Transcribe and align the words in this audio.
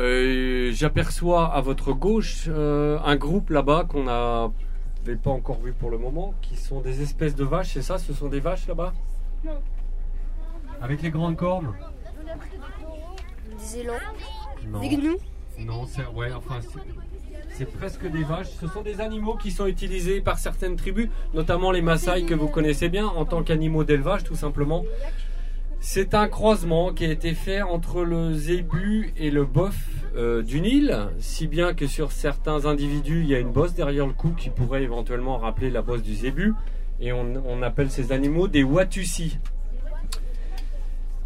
Euh, 0.00 0.72
J'aperçois 0.72 1.46
à 1.54 1.60
votre 1.60 1.92
gauche 1.92 2.44
euh, 2.48 2.98
un 3.04 3.16
groupe 3.16 3.50
là-bas 3.50 3.86
qu'on 3.88 4.04
n'avait 4.04 5.16
pas 5.22 5.30
encore 5.30 5.58
vu 5.60 5.72
pour 5.72 5.90
le 5.90 5.98
moment, 5.98 6.34
qui 6.42 6.56
sont 6.56 6.80
des 6.80 7.00
espèces 7.02 7.34
de 7.34 7.44
vaches, 7.44 7.72
c'est 7.72 7.82
ça? 7.82 7.96
Ce 7.98 8.12
sont 8.12 8.28
des 8.28 8.40
vaches 8.40 8.66
là-bas? 8.66 8.92
Non. 9.44 9.52
Avec 10.82 11.00
les 11.02 11.10
grandes 11.10 11.36
cornes? 11.36 11.72
Des 13.58 13.78
élans. 13.80 13.92
Non. 14.68 14.80
Des 14.80 14.88
gnous. 14.96 15.16
Non, 15.60 15.86
c'est 15.86 16.04
ouais, 16.14 16.30
enfin 16.34 16.56
c'est- 16.60 16.78
c'est 17.56 17.64
presque 17.72 18.06
des 18.06 18.22
vaches. 18.24 18.48
Ce 18.60 18.66
sont 18.66 18.82
des 18.82 19.00
animaux 19.00 19.36
qui 19.36 19.50
sont 19.50 19.66
utilisés 19.66 20.20
par 20.20 20.38
certaines 20.38 20.76
tribus, 20.76 21.08
notamment 21.32 21.70
les 21.70 21.80
Maasai 21.80 22.24
que 22.26 22.34
vous 22.34 22.48
connaissez 22.48 22.90
bien, 22.90 23.06
en 23.06 23.24
tant 23.24 23.42
qu'animaux 23.42 23.82
d'élevage 23.84 24.24
tout 24.24 24.36
simplement. 24.36 24.84
C'est 25.88 26.14
un 26.14 26.26
croisement 26.26 26.92
qui 26.92 27.04
a 27.04 27.12
été 27.12 27.32
fait 27.32 27.62
entre 27.62 28.02
le 28.02 28.34
zébu 28.34 29.14
et 29.16 29.30
le 29.30 29.44
boeuf 29.44 29.78
euh, 30.16 30.42
du 30.42 30.60
Nil, 30.60 30.98
si 31.20 31.46
bien 31.46 31.74
que 31.74 31.86
sur 31.86 32.10
certains 32.10 32.66
individus, 32.66 33.20
il 33.20 33.28
y 33.28 33.36
a 33.36 33.38
une 33.38 33.52
bosse 33.52 33.72
derrière 33.72 34.04
le 34.04 34.12
cou 34.12 34.30
qui 34.36 34.50
pourrait 34.50 34.82
éventuellement 34.82 35.38
rappeler 35.38 35.70
la 35.70 35.82
bosse 35.82 36.02
du 36.02 36.12
zébu. 36.12 36.54
Et 36.98 37.12
on, 37.12 37.34
on 37.46 37.62
appelle 37.62 37.88
ces 37.88 38.10
animaux 38.10 38.48
des 38.48 38.64
Watusi. 38.64 39.38